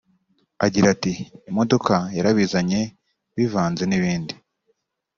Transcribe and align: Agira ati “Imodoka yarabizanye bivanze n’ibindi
Agira 0.65 0.87
ati 0.95 1.13
“Imodoka 1.49 1.93
yarabizanye 2.17 2.81
bivanze 3.37 3.83
n’ibindi 3.87 4.33